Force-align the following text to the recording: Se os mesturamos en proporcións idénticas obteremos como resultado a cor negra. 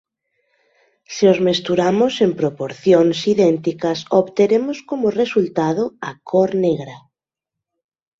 Se 1.13 1.25
os 1.33 1.39
mesturamos 1.47 2.13
en 2.25 2.31
proporcións 2.41 3.17
idénticas 3.33 3.99
obteremos 4.21 4.77
como 4.89 5.15
resultado 5.21 5.83
a 6.09 6.11
cor 6.29 6.49
negra. 6.65 6.95